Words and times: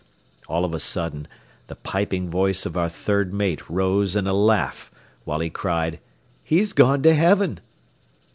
All 0.47 0.65
of 0.65 0.73
a 0.73 0.79
sudden 0.79 1.27
the 1.67 1.75
piping 1.75 2.27
voice 2.31 2.65
of 2.65 2.75
our 2.75 2.89
third 2.89 3.31
mate 3.35 3.69
rose 3.69 4.15
in 4.15 4.25
a 4.25 4.33
laugh, 4.33 4.89
while 5.25 5.41
he 5.41 5.51
cried, 5.51 5.99
"He's 6.43 6.73
gone 6.73 7.03
to 7.03 7.13
heaven." 7.13 7.59